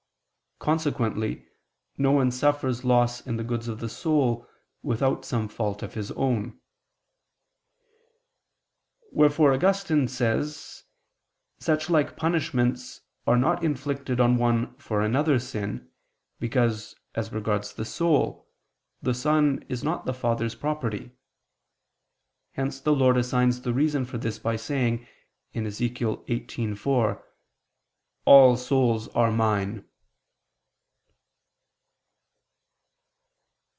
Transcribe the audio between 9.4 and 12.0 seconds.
Augustine says (Ep. ad Avit.) [*Ep. ad Auxilium, ccl.], such